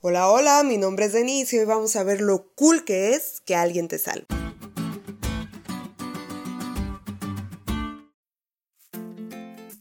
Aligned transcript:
Hola, 0.00 0.30
hola, 0.30 0.62
mi 0.62 0.78
nombre 0.78 1.06
es 1.06 1.12
Denise 1.12 1.56
y 1.56 1.58
hoy 1.58 1.64
vamos 1.64 1.96
a 1.96 2.04
ver 2.04 2.20
lo 2.20 2.52
cool 2.54 2.84
que 2.84 3.14
es 3.14 3.42
que 3.44 3.56
alguien 3.56 3.88
te 3.88 3.98
salve. 3.98 4.26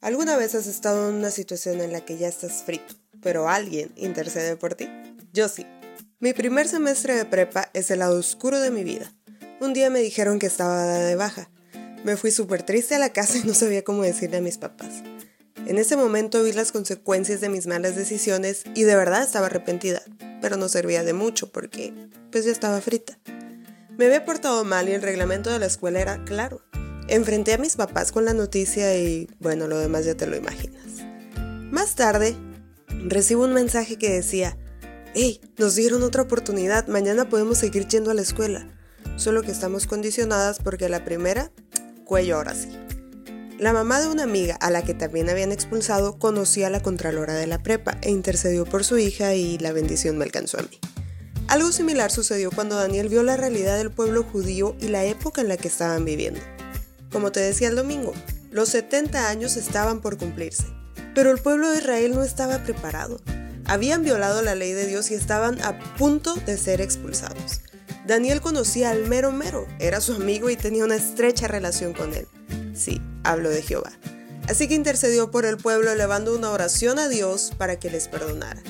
¿Alguna 0.00 0.36
vez 0.36 0.56
has 0.56 0.66
estado 0.66 1.10
en 1.10 1.14
una 1.14 1.30
situación 1.30 1.80
en 1.80 1.92
la 1.92 2.04
que 2.04 2.18
ya 2.18 2.26
estás 2.26 2.64
frito, 2.64 2.96
pero 3.22 3.48
alguien 3.48 3.92
intercede 3.94 4.56
por 4.56 4.74
ti? 4.74 4.88
Yo 5.32 5.48
sí. 5.48 5.64
Mi 6.18 6.32
primer 6.32 6.66
semestre 6.66 7.14
de 7.14 7.24
prepa 7.24 7.70
es 7.72 7.92
el 7.92 8.00
lado 8.00 8.18
oscuro 8.18 8.58
de 8.58 8.72
mi 8.72 8.82
vida. 8.82 9.14
Un 9.60 9.74
día 9.74 9.90
me 9.90 10.00
dijeron 10.00 10.40
que 10.40 10.46
estaba 10.46 10.86
de 10.86 11.14
baja. 11.14 11.52
Me 12.02 12.16
fui 12.16 12.32
súper 12.32 12.64
triste 12.64 12.96
a 12.96 12.98
la 12.98 13.12
casa 13.12 13.38
y 13.38 13.44
no 13.44 13.54
sabía 13.54 13.84
cómo 13.84 14.02
decirle 14.02 14.38
a 14.38 14.42
mis 14.42 14.58
papás. 14.58 15.04
En 15.66 15.78
ese 15.78 15.96
momento 15.96 16.42
vi 16.42 16.52
las 16.52 16.72
consecuencias 16.72 17.40
de 17.40 17.48
mis 17.48 17.66
malas 17.66 17.96
decisiones 17.96 18.64
y 18.74 18.84
de 18.84 18.96
verdad 18.96 19.22
estaba 19.22 19.46
arrepentida, 19.46 20.02
pero 20.40 20.56
no 20.56 20.68
servía 20.68 21.04
de 21.04 21.12
mucho 21.12 21.50
porque 21.50 21.92
pues 22.30 22.44
ya 22.44 22.52
estaba 22.52 22.80
frita. 22.80 23.18
Me 23.96 24.06
había 24.06 24.24
portado 24.24 24.64
mal 24.64 24.88
y 24.88 24.92
el 24.92 25.02
reglamento 25.02 25.50
de 25.50 25.58
la 25.58 25.66
escuela 25.66 26.00
era 26.00 26.24
claro. 26.24 26.62
Enfrenté 27.08 27.52
a 27.52 27.58
mis 27.58 27.76
papás 27.76 28.12
con 28.12 28.24
la 28.24 28.34
noticia 28.34 28.96
y 28.96 29.28
bueno, 29.40 29.66
lo 29.66 29.78
demás 29.78 30.04
ya 30.04 30.14
te 30.14 30.26
lo 30.26 30.36
imaginas. 30.36 30.84
Más 31.70 31.94
tarde, 31.94 32.34
recibo 33.04 33.44
un 33.44 33.52
mensaje 33.52 33.96
que 33.96 34.10
decía, 34.10 34.56
hey, 35.14 35.40
nos 35.58 35.74
dieron 35.74 36.02
otra 36.02 36.22
oportunidad, 36.22 36.86
mañana 36.88 37.28
podemos 37.28 37.58
seguir 37.58 37.86
yendo 37.88 38.10
a 38.10 38.14
la 38.14 38.22
escuela, 38.22 38.66
solo 39.16 39.42
que 39.42 39.50
estamos 39.50 39.86
condicionadas 39.86 40.58
porque 40.58 40.88
la 40.88 41.04
primera, 41.04 41.52
cuello 42.04 42.36
ahora 42.36 42.54
sí. 42.54 42.68
La 43.60 43.74
mamá 43.74 44.00
de 44.00 44.08
una 44.08 44.22
amiga 44.22 44.54
a 44.54 44.70
la 44.70 44.80
que 44.80 44.94
también 44.94 45.28
habían 45.28 45.52
expulsado 45.52 46.18
conocía 46.18 46.68
a 46.68 46.70
la 46.70 46.80
contralora 46.80 47.34
de 47.34 47.46
la 47.46 47.62
prepa 47.62 47.98
e 48.00 48.08
intercedió 48.08 48.64
por 48.64 48.84
su 48.84 48.96
hija 48.96 49.34
y 49.34 49.58
la 49.58 49.72
bendición 49.72 50.16
me 50.16 50.24
alcanzó 50.24 50.58
a 50.58 50.62
mí. 50.62 50.80
Algo 51.46 51.70
similar 51.70 52.10
sucedió 52.10 52.50
cuando 52.50 52.76
Daniel 52.76 53.10
vio 53.10 53.22
la 53.22 53.36
realidad 53.36 53.76
del 53.76 53.90
pueblo 53.90 54.22
judío 54.22 54.76
y 54.80 54.88
la 54.88 55.04
época 55.04 55.42
en 55.42 55.48
la 55.48 55.58
que 55.58 55.68
estaban 55.68 56.06
viviendo. 56.06 56.40
Como 57.12 57.32
te 57.32 57.40
decía 57.40 57.68
el 57.68 57.76
domingo, 57.76 58.14
los 58.50 58.70
70 58.70 59.28
años 59.28 59.58
estaban 59.58 60.00
por 60.00 60.16
cumplirse, 60.16 60.64
pero 61.14 61.30
el 61.30 61.42
pueblo 61.42 61.70
de 61.70 61.80
Israel 61.80 62.14
no 62.14 62.22
estaba 62.22 62.64
preparado. 62.64 63.20
Habían 63.66 64.02
violado 64.02 64.40
la 64.40 64.54
ley 64.54 64.72
de 64.72 64.86
Dios 64.86 65.10
y 65.10 65.14
estaban 65.14 65.60
a 65.60 65.78
punto 65.98 66.34
de 66.34 66.56
ser 66.56 66.80
expulsados. 66.80 67.60
Daniel 68.06 68.40
conocía 68.40 68.88
al 68.88 69.06
mero 69.06 69.32
mero, 69.32 69.66
era 69.78 70.00
su 70.00 70.14
amigo 70.14 70.48
y 70.48 70.56
tenía 70.56 70.82
una 70.82 70.96
estrecha 70.96 71.46
relación 71.46 71.92
con 71.92 72.14
él. 72.14 72.26
Sí, 72.80 73.02
hablo 73.24 73.50
de 73.50 73.60
Jehová. 73.60 73.92
Así 74.48 74.66
que 74.66 74.74
intercedió 74.74 75.30
por 75.30 75.44
el 75.44 75.58
pueblo 75.58 75.90
elevando 75.90 76.34
una 76.34 76.50
oración 76.50 76.98
a 76.98 77.10
Dios 77.10 77.52
para 77.58 77.78
que 77.78 77.90
les 77.90 78.08
perdonara. 78.08 78.62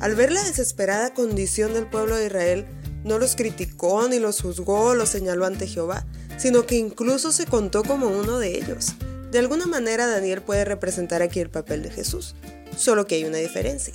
Al 0.00 0.14
ver 0.14 0.32
la 0.32 0.42
desesperada 0.42 1.12
condición 1.12 1.74
del 1.74 1.86
pueblo 1.86 2.16
de 2.16 2.28
Israel, 2.28 2.66
no 3.04 3.18
los 3.18 3.36
criticó 3.36 4.08
ni 4.08 4.18
los 4.18 4.40
juzgó 4.40 4.94
los 4.94 5.10
señaló 5.10 5.44
ante 5.44 5.66
Jehová, 5.66 6.06
sino 6.38 6.64
que 6.64 6.76
incluso 6.76 7.30
se 7.30 7.44
contó 7.44 7.84
como 7.84 8.06
uno 8.06 8.38
de 8.38 8.56
ellos. 8.56 8.94
De 9.30 9.38
alguna 9.38 9.66
manera 9.66 10.06
Daniel 10.06 10.40
puede 10.40 10.64
representar 10.64 11.20
aquí 11.20 11.38
el 11.40 11.50
papel 11.50 11.82
de 11.82 11.90
Jesús, 11.90 12.34
solo 12.74 13.06
que 13.06 13.16
hay 13.16 13.24
una 13.24 13.36
diferencia. 13.36 13.92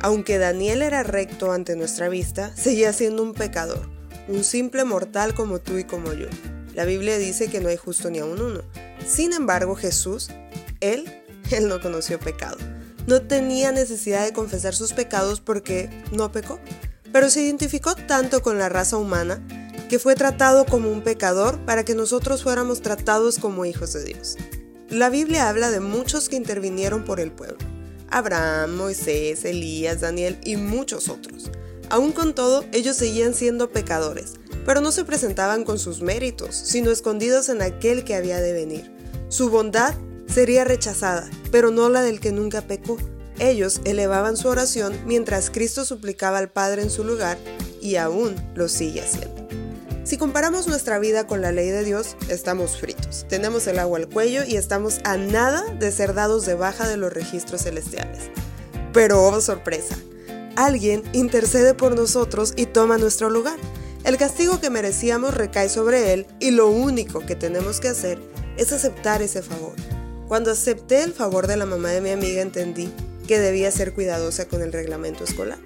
Aunque 0.00 0.38
Daniel 0.38 0.80
era 0.80 1.02
recto 1.02 1.52
ante 1.52 1.76
nuestra 1.76 2.08
vista, 2.08 2.56
seguía 2.56 2.94
siendo 2.94 3.22
un 3.22 3.34
pecador, 3.34 3.86
un 4.28 4.44
simple 4.44 4.84
mortal 4.84 5.34
como 5.34 5.58
tú 5.60 5.76
y 5.76 5.84
como 5.84 6.14
yo. 6.14 6.28
La 6.74 6.84
Biblia 6.84 7.18
dice 7.18 7.48
que 7.48 7.60
no 7.60 7.68
hay 7.68 7.76
justo 7.76 8.10
ni 8.10 8.18
a 8.18 8.24
un 8.24 8.40
uno. 8.40 8.62
Sin 9.06 9.32
embargo, 9.32 9.76
Jesús, 9.76 10.30
él, 10.80 11.04
él 11.50 11.68
no 11.68 11.80
conoció 11.80 12.18
pecado. 12.18 12.58
No 13.06 13.22
tenía 13.22 13.70
necesidad 13.70 14.24
de 14.24 14.32
confesar 14.32 14.74
sus 14.74 14.92
pecados 14.92 15.40
porque 15.40 15.90
no 16.10 16.32
pecó, 16.32 16.58
pero 17.12 17.30
se 17.30 17.42
identificó 17.42 17.94
tanto 17.94 18.42
con 18.42 18.58
la 18.58 18.68
raza 18.68 18.96
humana 18.96 19.46
que 19.88 19.98
fue 19.98 20.14
tratado 20.14 20.64
como 20.64 20.90
un 20.90 21.02
pecador 21.02 21.58
para 21.66 21.84
que 21.84 21.94
nosotros 21.94 22.42
fuéramos 22.42 22.80
tratados 22.80 23.38
como 23.38 23.66
hijos 23.66 23.92
de 23.92 24.04
Dios. 24.04 24.36
La 24.88 25.10
Biblia 25.10 25.48
habla 25.48 25.70
de 25.70 25.80
muchos 25.80 26.28
que 26.28 26.36
intervinieron 26.36 27.04
por 27.04 27.20
el 27.20 27.30
pueblo. 27.30 27.58
Abraham, 28.10 28.76
Moisés, 28.76 29.44
Elías, 29.44 30.00
Daniel 30.00 30.38
y 30.44 30.56
muchos 30.56 31.08
otros. 31.08 31.50
Aún 31.90 32.12
con 32.12 32.34
todo, 32.34 32.64
ellos 32.72 32.96
seguían 32.96 33.34
siendo 33.34 33.70
pecadores, 33.70 34.34
pero 34.64 34.80
no 34.80 34.92
se 34.92 35.04
presentaban 35.04 35.64
con 35.64 35.78
sus 35.78 36.02
méritos, 36.02 36.54
sino 36.54 36.90
escondidos 36.90 37.48
en 37.48 37.62
aquel 37.62 38.04
que 38.04 38.14
había 38.14 38.40
de 38.40 38.52
venir. 38.52 38.92
Su 39.28 39.50
bondad 39.50 39.94
sería 40.26 40.64
rechazada, 40.64 41.28
pero 41.50 41.70
no 41.70 41.88
la 41.88 42.02
del 42.02 42.20
que 42.20 42.32
nunca 42.32 42.62
pecó. 42.62 42.96
Ellos 43.38 43.80
elevaban 43.84 44.36
su 44.36 44.48
oración 44.48 44.96
mientras 45.06 45.50
Cristo 45.50 45.84
suplicaba 45.84 46.38
al 46.38 46.50
Padre 46.50 46.82
en 46.82 46.90
su 46.90 47.04
lugar 47.04 47.36
y 47.80 47.96
aún 47.96 48.34
lo 48.54 48.68
sigue 48.68 49.02
haciendo. 49.02 49.44
Si 50.04 50.18
comparamos 50.18 50.68
nuestra 50.68 50.98
vida 50.98 51.26
con 51.26 51.40
la 51.40 51.50
ley 51.50 51.70
de 51.70 51.82
Dios, 51.82 52.16
estamos 52.28 52.78
fritos. 52.78 53.24
Tenemos 53.28 53.66
el 53.66 53.78
agua 53.78 53.98
al 53.98 54.08
cuello 54.08 54.42
y 54.46 54.56
estamos 54.56 55.00
a 55.02 55.16
nada 55.16 55.64
de 55.78 55.90
ser 55.90 56.12
dados 56.12 56.44
de 56.44 56.54
baja 56.54 56.86
de 56.86 56.98
los 56.98 57.10
registros 57.10 57.62
celestiales. 57.62 58.30
Pero, 58.92 59.24
oh 59.24 59.40
sorpresa, 59.40 59.96
alguien 60.56 61.02
intercede 61.14 61.72
por 61.72 61.96
nosotros 61.96 62.52
y 62.54 62.66
toma 62.66 62.98
nuestro 62.98 63.30
lugar. 63.30 63.58
El 64.04 64.18
castigo 64.18 64.60
que 64.60 64.68
merecíamos 64.68 65.32
recae 65.32 65.70
sobre 65.70 66.12
él 66.12 66.26
y 66.38 66.50
lo 66.50 66.68
único 66.68 67.20
que 67.20 67.36
tenemos 67.36 67.80
que 67.80 67.88
hacer 67.88 68.18
es 68.58 68.70
aceptar 68.70 69.22
ese 69.22 69.40
favor. 69.40 69.72
Cuando 70.28 70.50
acepté 70.50 71.02
el 71.02 71.14
favor 71.14 71.46
de 71.46 71.56
la 71.56 71.64
mamá 71.64 71.88
de 71.88 72.02
mi 72.02 72.10
amiga 72.10 72.42
entendí 72.42 72.92
que 73.26 73.38
debía 73.38 73.70
ser 73.70 73.94
cuidadosa 73.94 74.46
con 74.46 74.60
el 74.60 74.74
reglamento 74.74 75.24
escolar. 75.24 75.58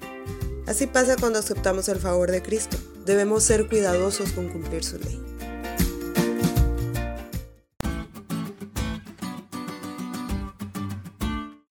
Así 0.67 0.87
pasa 0.87 1.17
cuando 1.19 1.39
aceptamos 1.39 1.89
el 1.89 1.99
favor 1.99 2.31
de 2.31 2.41
Cristo. 2.41 2.77
Debemos 3.05 3.43
ser 3.43 3.67
cuidadosos 3.67 4.31
con 4.31 4.47
cumplir 4.47 4.85
su 4.85 4.99
ley. 4.99 5.28